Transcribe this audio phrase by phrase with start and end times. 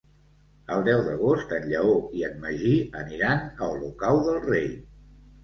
[0.75, 4.69] El deu d'agost en Lleó i en Magí aniran a Olocau del Rei.